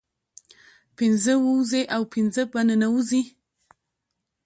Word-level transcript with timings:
پنځه 0.97 1.33
ووزي 1.43 1.83
او 1.95 2.01
پنځه 2.13 2.43
په 2.51 2.59
ننوزي 2.67 3.23